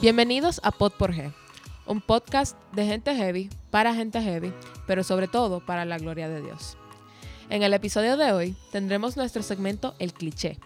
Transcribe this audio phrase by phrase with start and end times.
[0.00, 1.32] Bienvenidos a Pod por G,
[1.84, 4.52] un podcast de gente heavy, para gente heavy,
[4.86, 6.78] pero sobre todo para la gloria de Dios.
[7.50, 10.60] En el episodio de hoy tendremos nuestro segmento El cliché,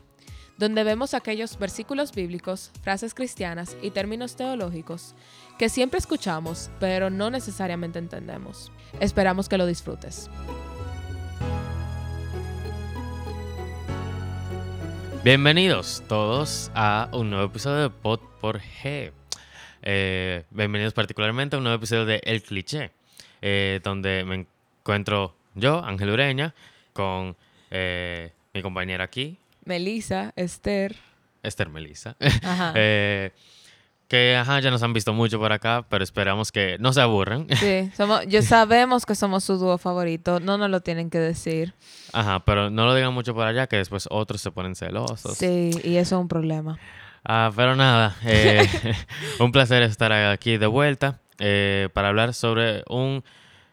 [0.58, 5.14] donde vemos aquellos versículos bíblicos, frases cristianas y términos teológicos
[5.58, 8.70] que siempre escuchamos, pero no necesariamente entendemos.
[9.00, 10.28] Esperamos que lo disfrutes.
[15.24, 19.12] Bienvenidos todos a un nuevo episodio de Pod por G.
[19.82, 22.92] Eh, bienvenidos particularmente a un nuevo episodio de El Cliché,
[23.40, 24.46] eh, donde me
[24.80, 26.54] encuentro yo, Ángel Ureña,
[26.92, 27.36] con
[27.70, 30.96] eh, mi compañera aquí, Melissa, Esther.
[31.42, 32.16] Esther Melissa.
[32.42, 32.74] Ajá.
[34.12, 37.46] Que ajá, ya nos han visto mucho por acá, pero esperamos que no se aburran.
[37.56, 41.72] Sí, somos, yo sabemos que somos su dúo favorito, no nos lo tienen que decir.
[42.12, 45.38] Ajá, pero no lo digan mucho por allá, que después otros se ponen celosos.
[45.38, 46.78] Sí, y eso es un problema.
[47.24, 48.68] Ah, pero nada, eh,
[49.38, 53.22] un placer estar aquí de vuelta eh, para hablar sobre un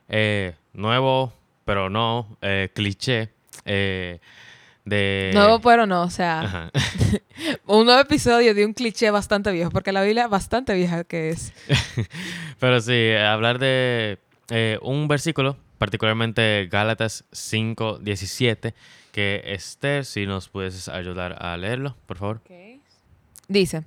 [0.08, 1.34] eh, nuevo,
[1.66, 2.38] pero no,
[2.74, 3.30] cliché
[3.66, 5.32] de...
[5.34, 6.72] Nuevo pero no, o sea,
[7.66, 11.30] un nuevo episodio de un cliché bastante viejo, porque la Biblia es bastante vieja que
[11.30, 11.54] es.
[12.60, 14.20] Pero sí, hablar de
[14.82, 18.74] un versículo, particularmente Gálatas 5, 17,
[19.12, 22.42] que Esther, si nos puedes ayudar a leerlo, por favor.
[23.50, 23.84] Dice,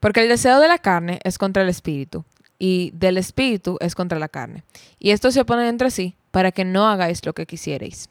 [0.00, 2.24] porque el deseo de la carne es contra el espíritu,
[2.58, 4.64] y del espíritu es contra la carne.
[4.98, 8.10] Y estos se oponen entre sí para que no hagáis lo que quisierais.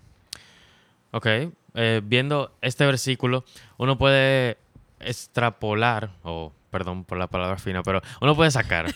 [1.11, 1.27] Ok,
[1.75, 3.45] eh, viendo este versículo,
[3.77, 4.57] uno puede
[4.99, 8.87] extrapolar, o perdón por la palabra fina, pero uno puede sacar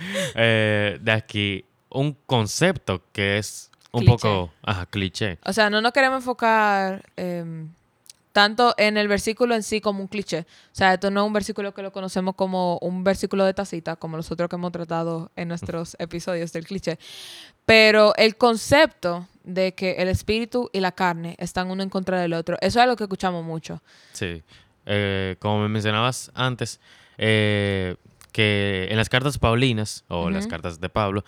[0.34, 4.12] eh, de aquí un concepto que es un Cliché.
[4.12, 5.38] poco ajá, cliché.
[5.44, 7.68] O sea, no nos queremos enfocar em,
[8.32, 10.40] tanto en el versículo en sí como un cliché.
[10.40, 13.96] O sea, esto no es un versículo que lo conocemos como un versículo de tacita,
[13.96, 16.98] como los otros que hemos tratado en nuestros episodios del cliché.
[17.66, 22.32] Pero el concepto de que el espíritu y la carne están uno en contra del
[22.32, 23.82] otro, eso es algo que escuchamos mucho.
[24.12, 24.42] Sí.
[24.86, 26.80] Eh, como me mencionabas antes,
[27.18, 27.96] eh,
[28.32, 30.50] que en las cartas paulinas, o las Ujú.
[30.50, 31.24] cartas de Pablo,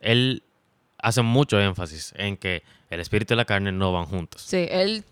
[0.00, 0.42] él
[0.98, 4.42] hace mucho énfasis en que el espíritu y la carne no van juntos.
[4.42, 5.04] Sí, él,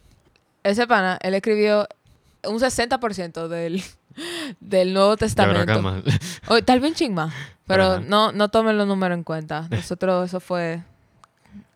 [0.64, 1.86] ese pana, él escribió
[2.46, 3.82] un 60% del,
[4.60, 6.02] del Nuevo Testamento.
[6.48, 7.32] O, tal vez un ching más,
[7.66, 8.00] pero Ajá.
[8.00, 9.68] no, no tomen los números en cuenta.
[9.70, 10.82] Nosotros eso fue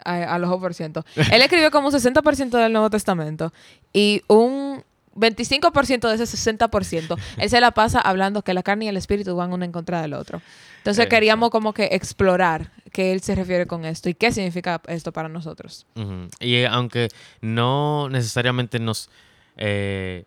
[0.05, 1.05] a, a los por ciento.
[1.15, 3.53] Él escribió como un 60% del Nuevo Testamento
[3.93, 4.68] y un
[5.19, 6.25] 25% de ese
[6.59, 9.73] 60%, él se la pasa hablando que la carne y el espíritu van uno en
[9.73, 10.41] contra del otro.
[10.79, 15.13] Entonces queríamos como que explorar qué él se refiere con esto y qué significa esto
[15.13, 15.87] para nosotros.
[16.41, 17.09] Y eh, aunque
[17.43, 19.11] no necesariamente nos
[19.57, 20.25] eh,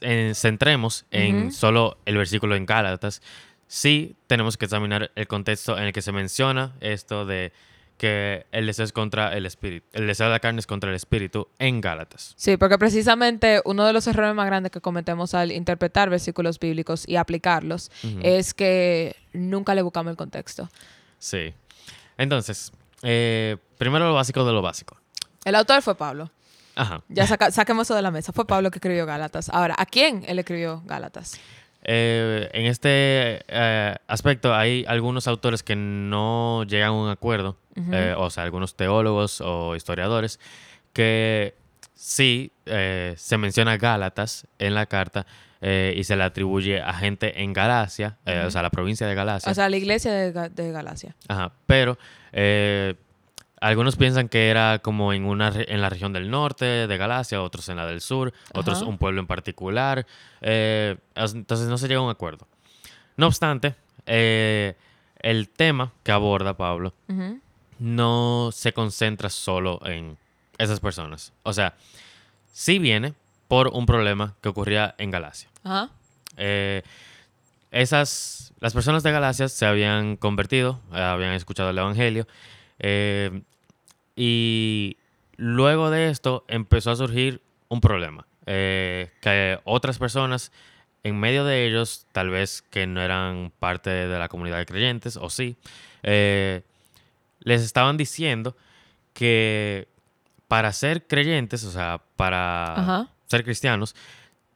[0.00, 3.22] en- centremos en solo el versículo en Gálatas,
[3.68, 7.52] sí tenemos que examinar el contexto en el que se menciona esto de
[8.00, 10.96] que el deseo es contra el espíritu, el deseo de la carne es contra el
[10.96, 12.32] espíritu en Gálatas.
[12.38, 17.06] Sí, porque precisamente uno de los errores más grandes que cometemos al interpretar versículos bíblicos
[17.06, 17.90] y aplicarlos
[18.22, 20.70] es que nunca le buscamos el contexto.
[21.18, 21.52] Sí.
[22.16, 22.72] Entonces,
[23.02, 24.96] eh, primero lo básico de lo básico.
[25.44, 26.30] El autor fue Pablo.
[26.76, 27.02] Ajá.
[27.08, 28.32] Ya saca- saquemos eso de la mesa.
[28.32, 29.50] Fue Pablo que escribió Gálatas.
[29.50, 31.38] Ahora, ¿a quién él escribió Gálatas?
[31.82, 38.14] Eh, en este eh, aspecto hay algunos autores que no llegan a un acuerdo, Eh,
[38.16, 40.38] o sea, algunos teólogos o historiadores,
[40.92, 41.54] que
[41.94, 45.26] sí eh, se menciona Gálatas en la carta
[45.60, 49.50] eh, y se le atribuye a gente en Galacia, o sea, la provincia de Galacia.
[49.50, 51.14] O sea, la iglesia de, Ga- de Galacia.
[51.28, 51.96] Ajá, pero
[53.60, 57.68] algunos piensan que era como en una en la región del norte de Galacia, otros
[57.68, 58.86] en la del sur, otros Ajá.
[58.88, 60.06] un pueblo en particular.
[60.40, 62.46] eh, entonces no se llega a un acuerdo.
[63.16, 63.74] No obstante,
[64.06, 64.74] eh,
[65.20, 66.94] el tema que aborda Pablo.
[67.80, 70.16] No se concentra solo en
[70.58, 71.32] esas personas.
[71.42, 71.74] O sea,
[72.52, 73.14] sí viene
[73.48, 75.48] por un problema que ocurría en Galacia.
[75.64, 75.90] Ajá.
[76.36, 76.82] Eh,
[77.72, 82.26] esas, las personas de Galacia se habían convertido, habían escuchado el Evangelio,
[82.78, 83.42] eh,
[84.14, 84.96] y
[85.36, 90.52] luego de esto empezó a surgir un problema, eh, que otras personas,
[91.02, 95.16] en medio de ellos, tal vez que no eran parte de la comunidad de creyentes,
[95.16, 95.56] o sí,
[96.02, 96.62] eh,
[97.40, 98.56] les estaban diciendo
[99.12, 99.88] que
[100.48, 103.08] para ser creyentes, o sea, para Ajá.
[103.26, 103.94] ser cristianos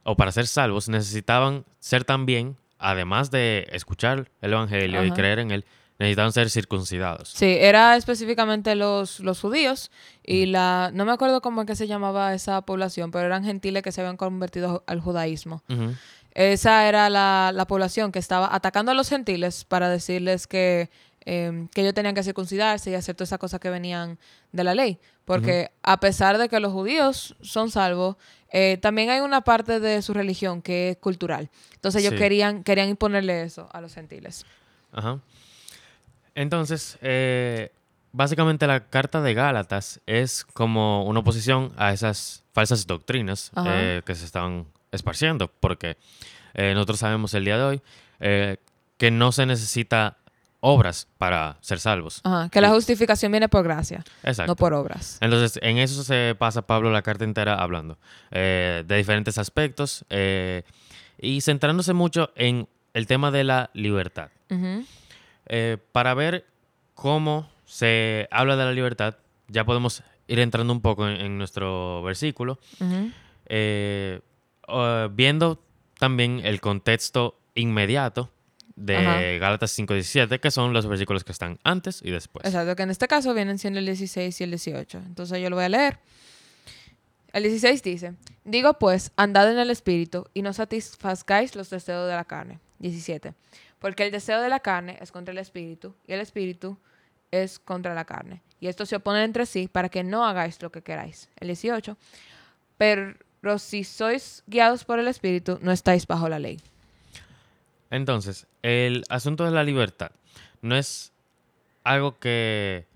[0.02, 5.50] o para ser salvos necesitaban ser también, además de escuchar el Evangelio y creer en
[5.50, 5.64] él,
[5.98, 7.28] necesitaban ser circuncidados.
[7.28, 9.90] Sí, era específicamente los, los judíos
[10.24, 10.90] y la...
[10.92, 14.00] No me acuerdo cómo es que se llamaba esa población, pero eran gentiles que se
[14.00, 15.62] habían convertido al judaísmo.
[16.32, 20.90] Esa era la, la población que estaba atacando a los gentiles para decirles que,
[21.26, 24.18] eh, que ellos tenían que circuncidarse y hacer todas esas cosas que venían
[24.52, 24.98] de la ley.
[25.24, 28.16] Porque a pesar de que los judíos son salvos,
[28.50, 31.50] eh, también hay una parte de su religión que es cultural.
[31.74, 32.18] Entonces ellos Sí.
[32.18, 34.44] querían, querían imponerle eso a los gentiles.
[34.92, 35.18] Ajá.
[36.34, 37.72] Entonces, eh,
[38.12, 44.14] básicamente la carta de Gálatas es como una oposición a esas falsas doctrinas eh, que
[44.14, 45.96] se estaban esparciendo, porque
[46.56, 47.82] nosotros sabemos el día de hoy
[48.96, 50.18] que no se necesita
[50.66, 52.22] obras para ser salvos.
[52.24, 54.50] Ajá, que la justificación viene por gracia, Exacto.
[54.50, 55.18] no por obras.
[55.20, 57.98] Entonces, en eso se pasa Pablo la carta entera hablando
[58.30, 60.62] eh, de diferentes aspectos eh,
[61.18, 64.30] y centrándose mucho en el tema de la libertad.
[65.46, 66.46] Eh, para ver
[66.94, 69.18] cómo se habla de la libertad,
[69.48, 72.58] ya podemos ir entrando un poco en, en nuestro versículo,
[75.10, 75.62] viendo
[75.98, 78.30] también el contexto inmediato
[78.76, 79.20] de Ajá.
[79.38, 82.44] Gálatas 5.17, que son los versículos que están antes y después.
[82.44, 84.98] Exacto, que en este caso vienen siendo el 16 y el 18.
[85.06, 85.98] Entonces yo lo voy a leer.
[87.32, 92.14] El 16 dice, digo pues, andad en el espíritu y no satisfazcáis los deseos de
[92.14, 92.60] la carne.
[92.78, 93.34] 17.
[93.78, 96.78] Porque el deseo de la carne es contra el espíritu y el espíritu
[97.30, 98.42] es contra la carne.
[98.60, 101.28] Y estos se oponen entre sí para que no hagáis lo que queráis.
[101.40, 101.96] El 18.
[102.76, 106.60] Pero si sois guiados por el espíritu, no estáis bajo la ley.
[107.94, 110.10] Entonces, el asunto de la libertad
[110.62, 111.12] no es
[111.84, 112.86] algo que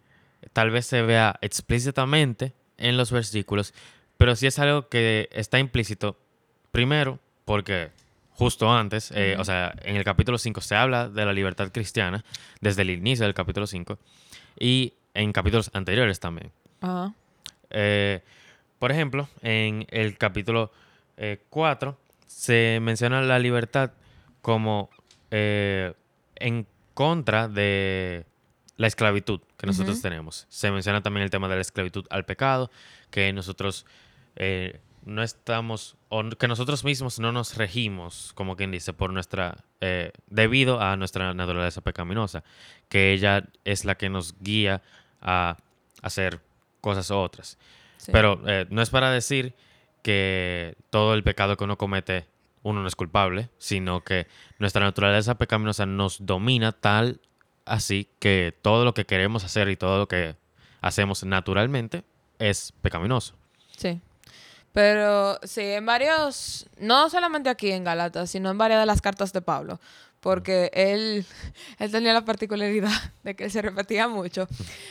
[0.52, 3.74] tal vez se vea explícitamente en los versículos,
[4.16, 6.18] pero sí es algo que está implícito,
[6.72, 7.90] primero, porque
[8.32, 12.24] justo antes, eh, o sea, en el capítulo 5 se habla de la libertad cristiana,
[12.60, 13.98] desde el inicio del capítulo 5,
[14.58, 16.50] y en capítulos anteriores también.
[17.70, 18.20] Eh,
[18.80, 20.72] por ejemplo, en el capítulo
[21.50, 21.96] 4
[22.26, 23.92] se menciona la libertad
[24.42, 24.90] como
[25.30, 25.94] eh,
[26.36, 28.26] en contra de
[28.76, 30.46] la esclavitud que nosotros tenemos.
[30.48, 32.70] Se menciona también el tema de la esclavitud al pecado,
[33.10, 33.86] que nosotros
[34.36, 39.64] eh, no estamos, o que nosotros mismos no nos regimos, como quien dice, por nuestra,
[39.80, 42.44] eh, debido a nuestra naturaleza pecaminosa,
[42.88, 44.82] que ella es la que nos guía
[45.20, 45.56] a
[46.02, 46.40] hacer
[46.80, 47.58] cosas u otras.
[47.96, 48.12] Sí.
[48.12, 49.54] Pero eh, no es para decir
[50.02, 52.26] que todo el pecado que uno comete
[52.62, 54.26] uno no es culpable, sino que
[54.58, 57.20] nuestra naturaleza pecaminosa nos domina tal
[57.68, 60.36] así que todo lo que queremos hacer y todo lo que
[60.80, 62.04] hacemos naturalmente
[62.38, 63.34] es pecaminoso.
[63.76, 64.00] Sí.
[64.72, 69.32] Pero sí, en varios, no solamente aquí en Galatas, sino en varias de las cartas
[69.32, 69.80] de Pablo,
[70.20, 71.24] porque él,
[71.78, 72.90] él tenía la particularidad
[73.22, 74.46] de que se repetía mucho.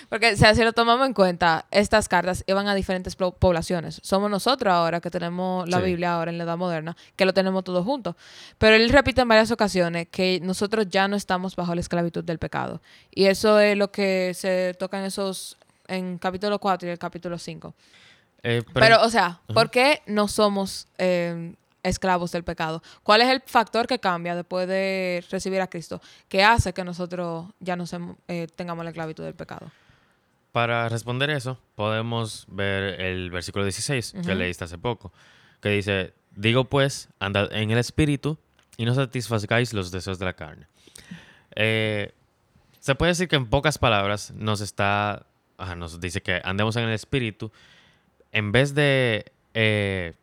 [0.09, 4.00] Porque o sea, si lo tomamos en cuenta, estas cartas iban a diferentes poblaciones.
[4.03, 5.83] Somos nosotros ahora que tenemos la Sí.
[5.85, 8.15] Biblia ahora en la Edad Moderna, que lo tenemos todo junto.
[8.57, 12.39] Pero él repite en varias ocasiones que nosotros ya no estamos bajo la esclavitud del
[12.39, 12.81] pecado.
[13.12, 15.57] Y eso es lo que se toca en esos,
[15.88, 17.73] en capítulo 4 y el capítulo 5.
[18.44, 21.53] Eh, Pero, o sea, ¿por qué no somos eh,
[21.88, 22.81] esclavos del pecado?
[23.04, 27.48] ¿Cuál es el factor que cambia después de recibir a Cristo que hace que nosotros
[27.60, 27.86] ya no
[28.28, 29.72] eh, tengamos la esclavitud del pecado?
[30.51, 35.12] Para responder eso, podemos ver el versículo 16 que leíste hace poco,
[35.62, 38.38] que dice, digo pues, andad en el espíritu
[38.78, 40.68] y no satisfazgáis los deseos de la carne.
[41.56, 42.11] Eh,
[42.80, 45.26] se puede decir que en pocas palabras nos está,
[45.76, 47.52] nos dice que andemos en el espíritu
[48.31, 50.14] en vez de eh,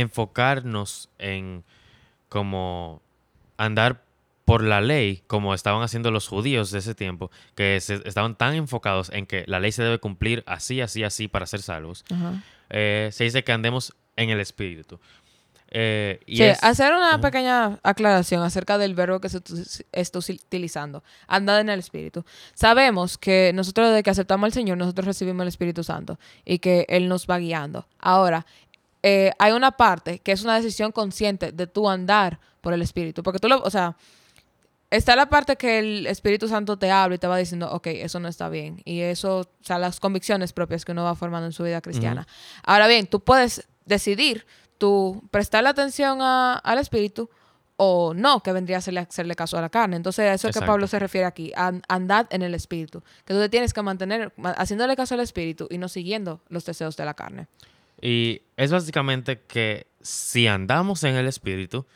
[0.00, 1.64] enfocarnos en
[2.28, 3.02] como
[3.56, 4.02] andar
[4.44, 8.54] por la ley, como estaban haciendo los judíos de ese tiempo, que se- estaban tan
[8.54, 12.04] enfocados en que la ley se debe cumplir así, así, así para ser salvos,
[12.70, 15.00] eh, se dice que andemos en el espíritu.
[15.72, 19.40] Eh, y Sí, es- hacer una pequeña aclaración acerca del verbo que se
[19.90, 21.02] está utilizando.
[21.26, 22.24] Andad en el Espíritu.
[22.54, 26.86] Sabemos que nosotros desde que aceptamos al Señor, nosotros recibimos el Espíritu Santo y que
[26.88, 27.88] Él nos va guiando.
[27.98, 28.46] Ahora,
[29.02, 33.22] eh, hay una parte que es una decisión consciente de tu andar por el Espíritu.
[33.22, 33.96] Porque tú lo, o sea,
[34.90, 38.20] está la parte que el Espíritu Santo te habla y te va diciendo, ok, eso
[38.20, 38.80] no está bien.
[38.84, 42.26] Y eso, o sea, las convicciones propias que uno va formando en su vida cristiana.
[42.64, 44.46] Ahora bien, tú puedes decidir,
[44.78, 47.30] tú prestarle atención a- al Espíritu
[47.78, 49.96] o no, que vendría a hacerle, hacerle caso a la carne.
[49.96, 50.66] Entonces, a eso es que.
[50.66, 53.02] Pablo se refiere aquí, a- andad en el Espíritu.
[53.24, 56.64] Que tú te tienes que mantener ma- haciéndole caso al Espíritu y no siguiendo los
[56.64, 57.48] deseos de la carne.
[58.00, 61.86] Y es básicamente que si andamos en el espíritu,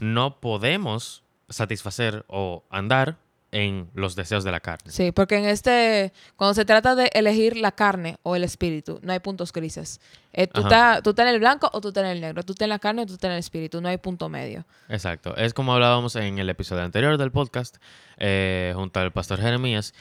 [0.00, 3.16] no podemos satisfacer o andar
[3.52, 4.92] en los deseos de la carne.
[4.92, 9.12] Sí, porque en este, cuando se trata de elegir la carne o el espíritu, no
[9.12, 10.00] hay puntos grises.
[10.32, 12.44] Eh, tú, estás, tú estás en el blanco o tú estás en el negro.
[12.44, 13.80] Tú estás en la carne o tú estás en el espíritu.
[13.80, 14.64] No hay punto medio.
[14.88, 15.36] Exacto.
[15.36, 17.78] Es como hablábamos en el episodio anterior del podcast,
[18.18, 19.94] eh, junto al pastor Jeremías,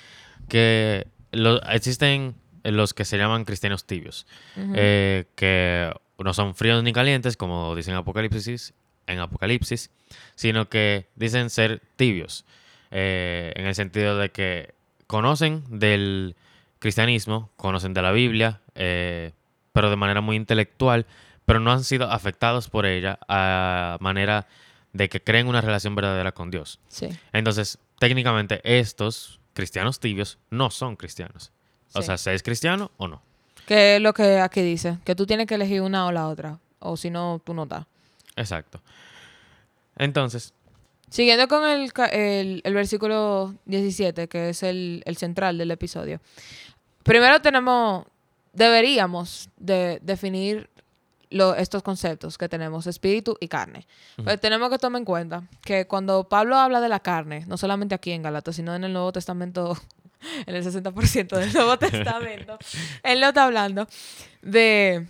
[0.48, 6.94] que lo- existen los que se llaman cristianos tibios, eh, que no son fríos ni
[6.94, 8.74] calientes, como dicen Apocalipsis,
[9.08, 9.92] en Apocalipsis,
[10.36, 12.46] sino que dicen ser tibios,
[12.92, 14.74] eh, en el sentido de que
[15.08, 16.36] conocen del
[16.80, 19.32] cristianismo, conocen de la Biblia, eh,
[19.74, 21.06] pero de manera muy intelectual,
[21.46, 24.48] pero no han sido afectados por ella a manera
[24.94, 26.80] de que creen una relación verdadera con Dios.
[26.88, 27.10] sí.
[27.34, 31.52] Entonces, técnicamente, estos cristianos tibios no son cristianos.
[31.94, 33.22] O sea, ¿se es cristiano o no?
[33.66, 36.60] Que es lo que aquí dice, que tú tienes que elegir una o la otra,
[36.80, 37.86] o si no, tú no estás.
[38.36, 38.82] Exacto.
[39.98, 40.54] Entonces,
[41.10, 46.22] Siguiendo con el, el, el versículo 17, que es el, el central del episodio.
[47.02, 48.06] Primero tenemos,
[48.54, 50.70] deberíamos de definir
[51.32, 53.88] lo- estos conceptos que tenemos, espíritu y carne.
[54.24, 57.96] Pues tenemos que tomar en cuenta que cuando Pablo habla de la carne, no solamente
[57.96, 59.76] aquí en Galatas, sino en el Nuevo Testamento,
[60.46, 62.58] en el 60% del Nuevo Testamento,
[63.04, 63.88] él no está hablando
[64.42, 65.08] de,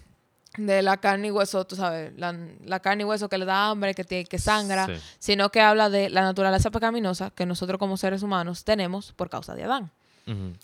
[0.57, 2.35] de la carne y hueso, tú sabes, la,
[2.65, 4.93] la carne y hueso que le da hambre, que, tiene, que sangra, Sí.
[5.19, 9.55] sino que habla de la naturaleza pecaminosa que nosotros como seres humanos tenemos por causa
[9.55, 9.91] de Adán.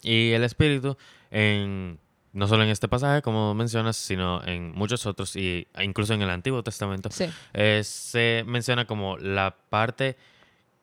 [0.04, 0.96] Y el espíritu,
[1.32, 1.98] en,
[2.34, 6.22] no solo en este pasaje, como mencionas, sino en muchos otros, y e incluso en
[6.22, 7.26] el Antiguo Testamento, Sí.
[7.54, 10.18] eh, se menciona como la parte,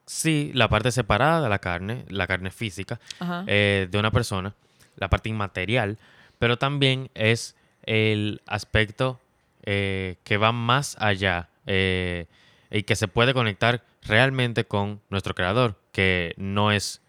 [0.07, 3.01] sí, la parte separada de la carne, la carne física,
[3.47, 4.55] eh, de una persona,
[4.97, 5.99] la parte inmaterial,
[6.39, 9.21] pero también es el aspecto
[9.65, 12.27] eh, que va más allá eh,
[12.71, 17.01] y que se puede conectar realmente con nuestro creador, que no es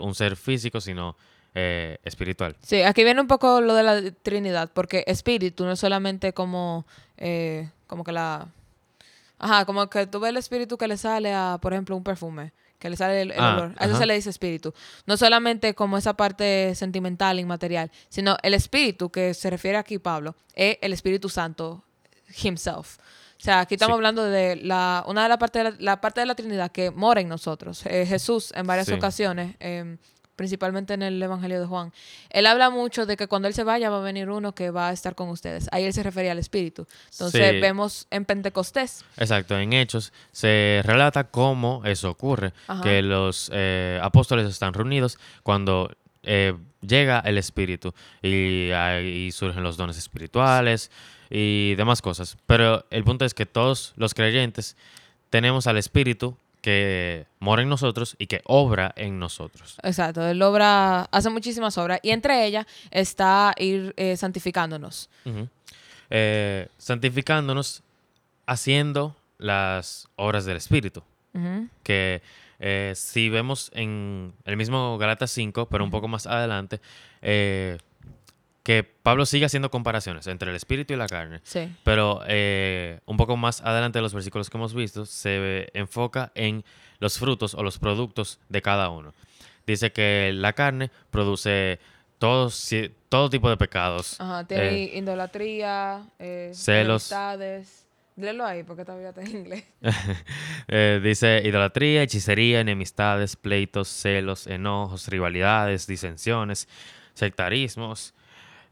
[0.00, 1.16] un ser físico, sino
[1.54, 2.56] eh, espiritual.
[2.62, 6.86] Sí, aquí viene un poco lo de la Trinidad, porque espíritu no es solamente como,
[7.18, 8.48] eh, como que la...
[9.42, 12.52] Ajá, como que tú ves el espíritu que le sale a, por ejemplo, un perfume,
[12.78, 13.74] que le sale el, el Ah, olor.
[13.76, 13.98] A eso ajá.
[13.98, 14.72] se le dice espíritu.
[15.04, 20.34] No solamente como esa parte sentimental, inmaterial, sino el espíritu que se refiere aquí Pablo,
[20.54, 21.84] es el Espíritu Santo
[22.42, 22.98] himself.
[23.38, 23.98] O sea, aquí estamos Sí.
[23.98, 26.90] hablando de la, una de las partes de la, la parte de la Trinidad que
[26.92, 27.84] mora en nosotros.
[27.86, 28.92] Eh, Jesús, en varias Sí.
[28.94, 29.98] ocasiones, em,
[30.36, 31.92] principalmente en el Evangelio de Juan,
[32.30, 34.88] él habla mucho de que cuando él se vaya va a venir uno que va
[34.88, 35.68] a estar con ustedes.
[35.72, 36.86] Ahí él se refería al Espíritu.
[37.12, 37.60] Entonces Sí.
[37.60, 39.04] vemos en Pentecostés.
[39.16, 42.82] Exacto, en Hechos se relata cómo eso ocurre, Ajá.
[42.82, 45.90] que los eh, apóstoles están reunidos cuando
[46.24, 50.90] eh, llega el Espíritu y ahí surgen los dones espirituales
[51.30, 52.36] y demás cosas.
[52.46, 54.76] Pero el punto es que todos los creyentes
[55.30, 59.76] tenemos al Espíritu que mora en nosotros y que obra en nosotros.
[59.82, 65.10] Exacto, él obra, hace muchísimas obras y entre ellas está ir eh, santificándonos.
[66.08, 67.82] Eh, santificándonos
[68.46, 71.02] haciendo las obras del Espíritu.
[71.82, 72.22] Que
[72.60, 76.80] eh, si vemos en el mismo Galatas 5, pero un poco más adelante,
[77.20, 77.78] eh,
[78.62, 81.68] que Pablo sigue haciendo comparaciones entre el espíritu y la carne, Sí.
[81.82, 86.64] pero eh, un poco más adelante de los versículos que hemos visto, se enfoca en
[87.00, 89.14] los frutos o los productos de cada uno.
[89.66, 91.80] Dice que la carne produce
[92.18, 94.20] todos, si- todo tipo de pecados.
[94.20, 97.10] Ajá, tiene Eh, idolatría, eh, celos.
[97.10, 97.86] enemistades.
[98.14, 99.64] Léelo ahí porque todavía está en inglés.
[100.68, 106.68] Eh, dice idolatría, hechicería, enemistades, pleitos, celos, enojos, rivalidades, disensiones,
[107.14, 108.14] sectarismos,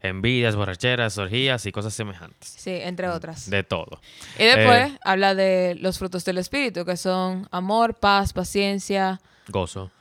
[0.01, 2.49] envidias, borracheras, orgías y cosas semejantes.
[2.49, 3.49] Sí, entre otras.
[3.49, 4.01] De todo.
[4.37, 9.21] y después eh, habla de los frutos del Espíritu, que son amor, paz, paciencia.
[9.47, 9.91] Gozo,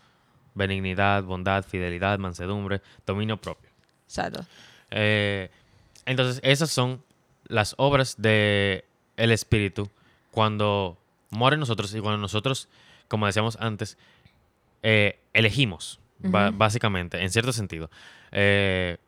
[0.55, 3.71] benignidad, bondad, fidelidad, mansedumbre, dominio propio.
[4.07, 4.45] Exacto.
[4.91, 5.51] Eh,
[6.07, 7.03] entonces, esas son
[7.47, 8.85] las obras de
[9.17, 9.91] el Espíritu
[10.31, 10.97] cuando
[11.33, 12.69] en nosotros y cuando nosotros,
[13.09, 13.99] como decíamos antes,
[14.83, 17.91] eh, elegimos, básicamente, en cierto sentido.
[18.33, 18.99] Eh,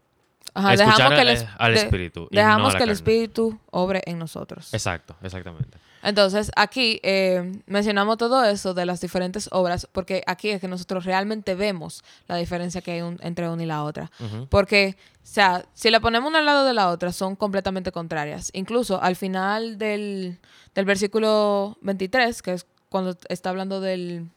[0.54, 2.90] Ajá, Escuchar dejamos que el, es- al Espíritu Dejamos no que el.
[2.90, 4.72] Espíritu obre en nosotros.
[4.74, 5.78] exacto, exactamente.
[6.04, 11.04] Entonces, aquí eh, mencionamos todo eso de las diferentes obras, porque aquí es que nosotros
[11.04, 14.10] realmente vemos la diferencia que hay un- entre una y la otra.
[14.50, 18.50] Porque, o sea, si la ponemos una al lado de la otra, son completamente contrarias.
[18.52, 20.38] Incluso al final del,
[20.74, 24.28] del versículo 23, que es cuando está hablando del,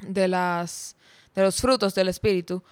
[0.00, 0.96] de, las,
[1.34, 2.62] de los frutos del Espíritu,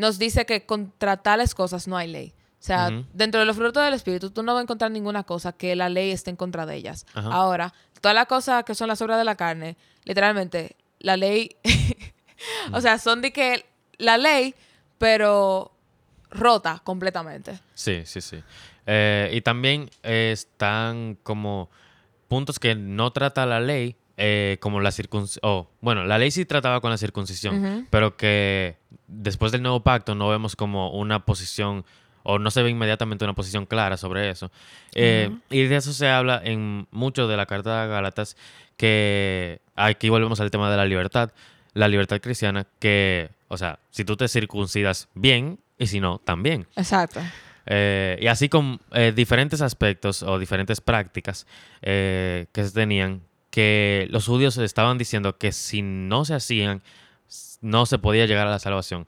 [0.00, 2.34] nos dice que contra tales cosas no hay ley.
[2.58, 5.52] O sea, dentro de los frutos del Espíritu, tú no vas a encontrar ninguna cosa
[5.52, 7.06] que la ley esté en contra de ellas.
[7.14, 11.56] Ahora, todas las cosas que son las obras de la carne, literalmente, la ley
[12.72, 13.64] o sea, son de que
[13.98, 14.54] la ley,
[14.98, 15.72] pero
[16.30, 17.58] rota completamente.
[17.74, 18.42] Sí, sí, sí.
[18.86, 21.70] Eh, y también eh, están como
[22.28, 25.40] puntos que no trata la ley, eh, como la circuncisión.
[25.42, 30.14] Oh, bueno, la ley sí trataba con la circuncisión, pero que después del nuevo pacto
[30.14, 31.86] no vemos como una posición,
[32.22, 34.52] o no se ve inmediatamente una posición clara sobre eso.
[34.94, 35.34] Eh.
[35.48, 38.36] Y de eso se habla en mucho de la Carta de Gálatas,
[38.76, 41.32] que aquí volvemos al tema de la libertad,
[41.72, 46.66] la libertad cristiana, que, o sea, si tú te circuncidas bien, y si no, también.
[46.76, 47.20] Exacto.
[47.64, 48.80] Eh, y así con
[49.14, 51.46] diferentes aspectos o diferentes prácticas
[51.80, 56.82] que se tenían, que los judíos estaban diciendo que si no se hacían,
[57.60, 59.06] no se podía llegar a la salvación.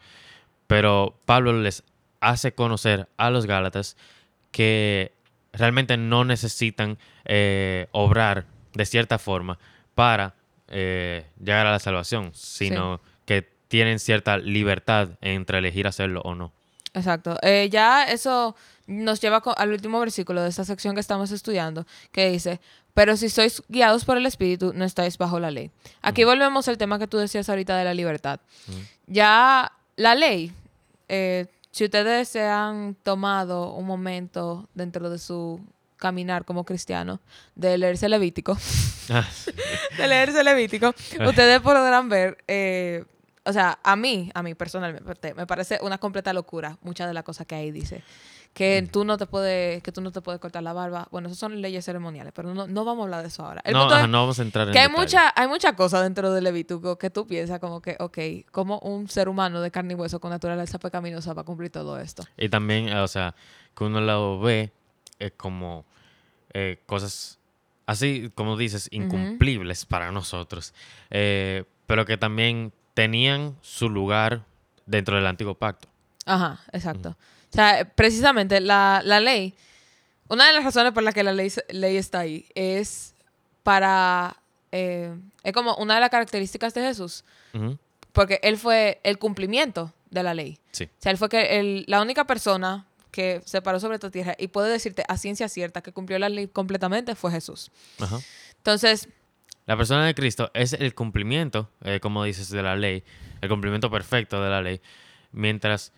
[0.66, 1.84] Pero Pablo les
[2.20, 3.96] hace conocer a los Gálatas
[4.50, 5.12] que
[5.52, 9.58] realmente no necesitan eh, obrar de cierta forma
[9.94, 10.34] para
[10.68, 16.52] eh, llegar a la salvación, sino que tienen cierta libertad entre elegir hacerlo o no.
[16.94, 17.38] Exacto.
[17.42, 18.54] Eh, ya eso
[18.86, 22.60] nos lleva al último versículo de esta sección que estamos estudiando, que dice,
[22.94, 25.70] pero si sois guiados por el Espíritu, no estáis bajo la ley.
[26.02, 28.40] Aquí volvemos al tema que tú decías ahorita de la libertad.
[29.06, 30.52] Ya la ley,
[31.08, 35.60] eh, si ustedes se han tomado un momento dentro de su
[35.96, 37.20] caminar como cristiano
[37.54, 38.58] de leerse Levítico,
[39.08, 39.26] Ah,
[39.96, 40.94] de leerse Levítico,
[41.26, 43.04] ustedes podrán ver, eh,
[43.44, 47.24] o sea, a mí, a mí personalmente, me parece una completa locura muchas de las
[47.24, 48.02] cosas que ahí dice.
[48.52, 51.08] Que tú no te puedes, que tú no te puedes cortar la barba.
[51.10, 53.62] Bueno, esas son leyes ceremoniales, pero no, no vamos a hablar de eso ahora.
[53.64, 55.02] El no, punto ajá, es no vamos a entrar en que hay detalle.
[55.02, 58.18] mucha, hay muchas cosas dentro del Levítico que tú piensas como que, ok,
[58.50, 61.98] como un ser humano de carne y hueso con naturaleza pecaminosa va a cumplir todo
[61.98, 62.24] esto.
[62.36, 63.34] Y también, o sea,
[63.74, 64.70] que uno lo ve
[65.18, 65.86] eh, como
[66.52, 67.38] eh, cosas
[67.86, 70.74] así, como dices, incumplibles para nosotros,
[71.10, 74.44] eh, pero que también tenían su lugar
[74.86, 75.88] dentro del antiguo pacto.
[76.26, 77.10] Ajá, exacto.
[77.10, 79.54] O sea, precisamente la, la ley,
[80.28, 83.14] una de las razones por las que la ley, ley está ahí es
[83.62, 84.36] para,
[84.70, 87.24] eh, es como una de las características de Jesús,
[88.12, 90.58] porque él fue el cumplimiento de la ley.
[90.72, 90.84] Sí.
[90.84, 94.34] O sea, él fue que el- la única persona que se paró sobre esta tierra
[94.38, 97.70] y puede decirte a ciencia cierta que cumplió la ley completamente fue Jesús.
[98.00, 98.18] ajá.
[98.58, 99.08] Entonces,
[99.66, 103.04] La persona de Cristo es el cumplimiento, eh, como dices, de la ley,
[103.42, 104.80] el cumplimiento perfecto de la ley,
[105.30, 105.92] mientras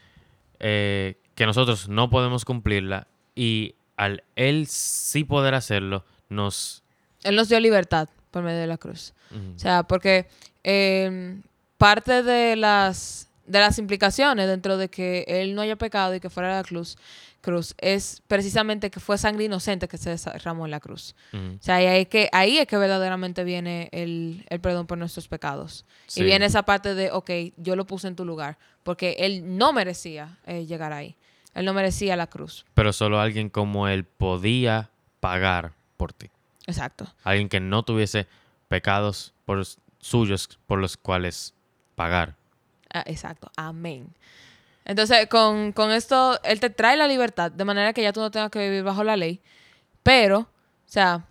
[0.67, 6.83] eh, que nosotros no podemos cumplirla y al Él sí poder hacerlo, nos...
[7.23, 9.13] él nos dio libertad por medio de la cruz.
[9.55, 10.27] O sea, porque
[10.63, 11.39] eh,
[11.77, 16.31] parte de las, de las implicaciones dentro de que él no haya pecado y que
[16.31, 16.97] fuera la cruz,
[17.41, 21.15] cruz es precisamente que fue sangre inocente que se derramó en la cruz.
[21.33, 25.29] O sea, ahí, es que, ahí es que verdaderamente viene el, el perdón por nuestros
[25.29, 25.85] pecados.
[26.07, 26.23] Sí.
[26.23, 29.73] Y viene esa parte de, ok, yo lo puse en tu lugar, porque él no
[29.73, 31.17] merecía eh, llegar ahí.
[31.55, 32.67] Él no merecía la cruz.
[32.75, 36.31] Pero solo alguien como Él podía pagar por ti.
[36.67, 37.07] Exacto.
[37.23, 38.27] Alguien que no tuviese
[38.69, 39.65] pecados por
[40.01, 41.55] suyos por los cuales
[41.95, 42.37] pagar.
[42.95, 44.15] Ah, exacto, amén.
[44.85, 48.31] Entonces, con, con esto, Él te trae la libertad, de manera que ya tú no
[48.31, 49.41] tengas que vivir bajo la ley,
[50.05, 50.49] pero, o
[50.87, 51.27] sea,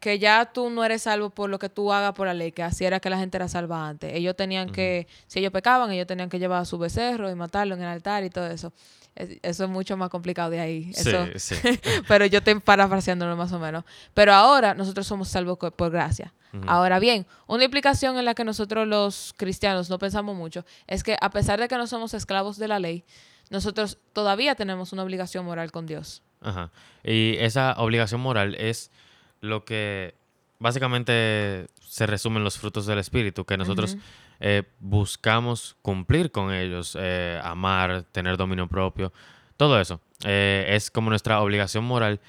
[0.00, 2.62] que ya tú no eres salvo por lo que tú hagas por la ley, que
[2.62, 4.12] así era que la gente era salva antes.
[4.14, 7.74] Ellos tenían que, si ellos pecaban, ellos tenían que llevar a su becerro y matarlo
[7.74, 8.72] en el altar y todo eso.
[9.16, 10.92] Es- Eso es mucho más complicado de ahí.
[10.94, 11.56] Eso, Sí, sí.
[12.08, 13.82] pero yo estoy parafraseándolo más o menos.
[14.14, 16.32] Pero ahora nosotros somos salvos por gracia.
[16.66, 21.14] Ahora bien, una implicación en la que nosotros los cristianos no pensamos mucho es que
[21.20, 23.04] a pesar de que no somos esclavos de la ley,
[23.50, 26.22] nosotros todavía tenemos una obligación moral con Dios.
[26.40, 26.70] Ajá.
[27.04, 28.90] Y esa obligación moral es
[29.40, 30.14] lo que
[30.58, 33.96] básicamente se resumen los frutos del Espíritu, que nosotros
[34.40, 39.12] eh, buscamos cumplir con ellos, eh, amar, tener dominio propio,
[39.56, 40.00] todo eso.
[40.24, 42.20] Eh, es como nuestra obligación moral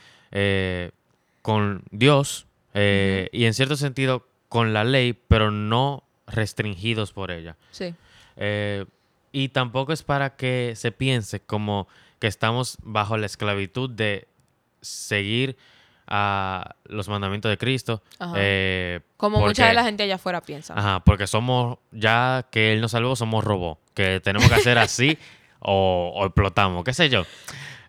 [1.41, 7.57] con Dios y en cierto sentido con la ley, pero no restringidos por ella.
[7.71, 7.95] Sí,
[9.31, 11.87] y tampoco es para que se piense como
[12.19, 14.27] que estamos bajo la esclavitud de
[14.81, 15.57] seguir
[16.09, 18.01] a los mandamientos de Cristo.
[18.17, 18.33] Ajá.
[18.37, 20.73] eh, como porque- mucha de la gente allá afuera piensa.
[20.77, 25.17] Ajá, porque somos, ya que Él nos salvó, somos robots, que tenemos que hacer así
[25.59, 27.25] o, o explotamos, qué sé yo.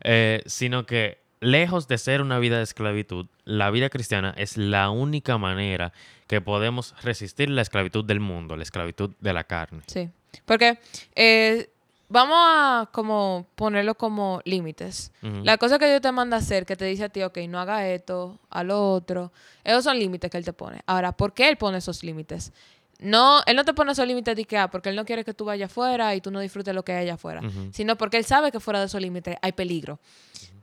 [0.02, 4.90] Eh, sino que lejos de ser una vida de esclavitud, la vida cristiana es la
[4.90, 5.92] única manera
[6.26, 9.80] que podemos resistir la esclavitud del mundo, la esclavitud de la carne.
[9.87, 10.11] Sí,
[10.44, 10.78] porque
[11.14, 11.70] eh,
[12.11, 15.12] vamos a como ponerlo como límites.
[15.23, 17.59] La cosa que Dios te manda a hacer, que te dice a ti, ok, no
[17.59, 19.33] haga esto, a lo otro,
[19.64, 20.83] esos son límites que Él te pone.
[20.87, 22.53] Ahora, ¿por qué Él pone esos límites?
[23.01, 25.33] no, él no te pone esos límites de que, ah, porque él no quiere que
[25.33, 27.40] tú vayas afuera y tú no disfrutes lo que hay allá afuera,
[27.73, 29.99] sino porque él sabe que fuera de esos límites hay peligro.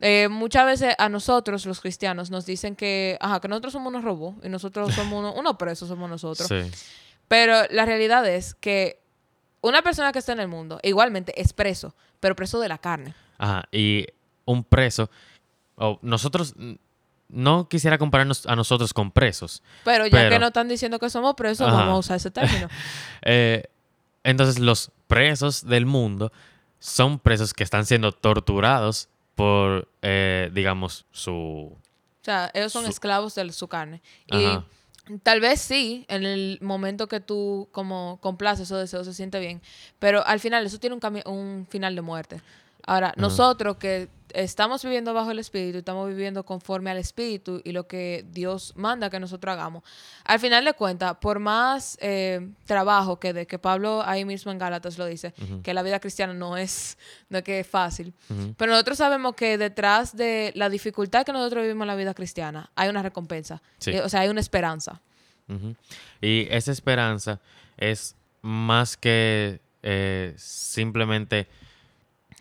[0.00, 4.04] Eh, muchas veces a nosotros, los cristianos, nos dicen que, ajá, que nosotros somos unos
[4.04, 6.48] robos y nosotros somos unos, unos presos, somos nosotros.
[6.58, 6.70] Sí.
[7.28, 9.02] Pero la realidad es que
[9.60, 13.14] una persona que está en el mundo, igualmente, es preso, pero preso de la carne.
[13.38, 14.06] Ajá, y
[14.44, 15.10] un preso,
[15.76, 16.54] o nosotros,
[17.28, 19.62] no quisiera compararnos a nosotros con presos.
[19.84, 21.76] Pero ya Pero- que nos están diciendo que somos presos, Ajá.
[21.76, 22.68] vamos a usar ese término.
[23.22, 23.64] Eh,
[24.24, 26.32] entonces los presos del mundo
[26.78, 31.32] son presos que están siendo torturados por, eh, digamos, su...
[32.22, 34.02] O sea, ellos son Su- esclavos de su carne.
[34.26, 34.64] Y Ajá.
[35.22, 39.60] Tal vez sí, en el momento que tú como complaces esos deseos se siente bien,
[39.98, 42.40] pero al final eso tiene un, un final de muerte.
[42.88, 47.86] Ahora, nosotros que estamos viviendo bajo el Espíritu, estamos viviendo conforme al Espíritu y lo
[47.86, 49.82] que Dios manda que nosotros hagamos,
[50.24, 54.56] al final de cuentas, por más eh, trabajo que de que Pablo ahí mismo en
[54.56, 56.96] Gálatas lo dice, que la vida cristiana no es,
[57.28, 58.14] no es que es fácil,
[58.56, 62.70] pero nosotros sabemos que detrás de la dificultad que nosotros vivimos en la vida cristiana
[62.74, 63.60] hay una recompensa.
[63.76, 63.90] Sí.
[63.90, 65.02] Eh, O sea, hay una esperanza.
[65.46, 65.74] Ujú.
[66.22, 67.38] Y esa esperanza
[67.76, 71.48] es más que eh, simplemente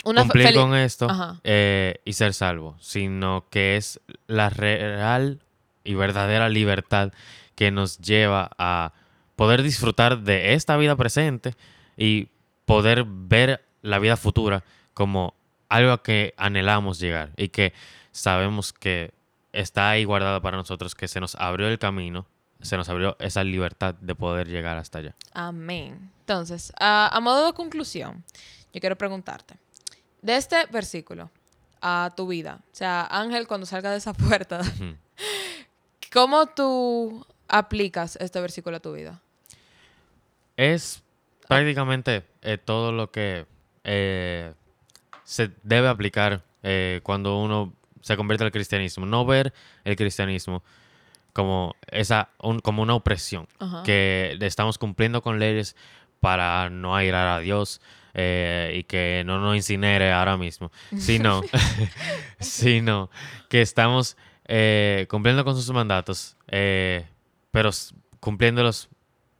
[0.07, 1.07] Una cumplir con esto
[1.43, 5.39] eh, y ser salvo, sino que es la real
[5.83, 7.11] y verdadera libertad
[7.55, 8.93] que nos lleva a
[9.35, 11.55] poder disfrutar de esta vida presente
[11.97, 12.29] y
[12.65, 15.33] poder ver la vida futura como
[15.69, 17.73] algo a que anhelamos llegar y que
[18.11, 19.11] sabemos que
[19.53, 22.25] está ahí guardada para nosotros, que se nos abrió el camino,
[22.61, 25.15] se nos abrió esa libertad de poder llegar hasta allá.
[25.33, 26.11] Amén.
[26.21, 28.23] Entonces, a, a modo de conclusión,
[28.73, 29.55] yo quiero preguntarte,
[30.21, 31.29] de este versículo
[31.81, 34.61] a tu vida, o sea, Ángel, cuando salga de esa puerta.
[36.13, 39.21] ¿cómo tú aplicas este versículo a tu vida?
[40.55, 41.03] Es
[41.47, 43.45] prácticamente eh, todo lo que
[43.83, 44.53] eh,
[45.23, 49.05] se debe aplicar eh, cuando uno se convierte al cristianismo.
[49.05, 49.53] No ver
[49.83, 50.63] el cristianismo
[51.33, 53.83] como, esa, un- como una opresión, Ajá.
[53.83, 55.75] que estamos cumpliendo con leyes
[56.19, 57.79] para no airar a Dios
[58.13, 61.41] eh, y que no nos incinere ahora mismo, sino,
[62.39, 63.09] sino
[63.49, 67.05] que estamos eh, cumpliendo con sus mandatos, eh,
[67.51, 67.69] pero
[68.19, 68.89] cumpliéndolos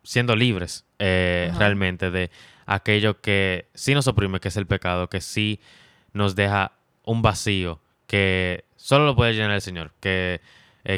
[0.04, 2.32] siendo libres realmente de
[2.66, 5.60] aquello que sí nos oprime, que es el pecado, que sí
[6.14, 6.72] nos deja
[7.04, 10.42] un vacío que solo lo puede llenar el Señor, que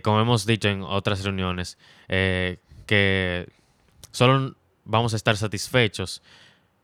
[0.04, 1.78] como hemos dicho en otras reuniones,
[2.08, 3.50] que
[4.12, 4.56] solo
[4.86, 6.22] vamos a estar satisfechos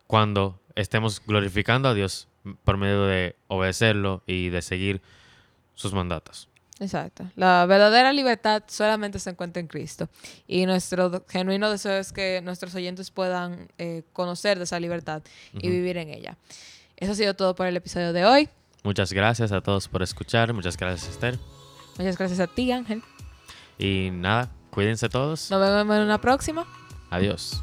[0.08, 2.27] cuando estemos glorificando a Dios
[2.63, 5.01] por medio de obedecerlo y de seguir
[5.73, 6.49] sus mandatos.
[6.79, 7.29] Exacto.
[7.35, 10.09] La verdadera libertad solamente se encuentra en Cristo.
[10.47, 15.69] Y nuestro genuino deseo es que nuestros oyentes puedan eh, conocer de esa libertad y
[15.69, 16.38] vivir en ella.
[16.97, 18.49] Eso ha sido todo por el episodio de hoy.
[18.83, 21.39] Muchas gracias a todos por escuchar, muchas gracias Esther.
[21.97, 23.01] Muchas gracias a ti, Ángel.
[23.79, 25.49] Y nada, cuídense todos.
[25.49, 26.65] Nos vemos en una próxima.
[27.09, 27.61] Adiós.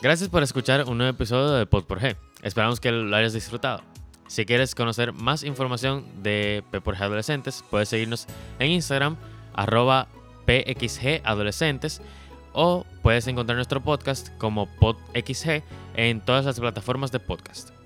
[0.00, 1.98] Gracias por escuchar un nuevo episodio de Pod por.
[2.42, 3.82] Esperamos que lo hayas disfrutado.
[4.28, 8.26] Si quieres conocer más información de P por G Adolescentes, puedes seguirnos
[8.60, 9.16] en Instagram,
[9.54, 10.06] arroba
[10.46, 12.00] PXG Adolescentes,
[12.52, 17.77] o puedes encontrar nuestro podcast como PodXG en todas las plataformas de podcast.